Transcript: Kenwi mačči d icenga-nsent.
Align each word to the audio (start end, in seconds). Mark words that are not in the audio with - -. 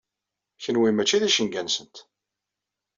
Kenwi 0.63 0.91
mačči 0.93 1.17
d 1.21 1.23
icenga-nsent. 1.27 1.95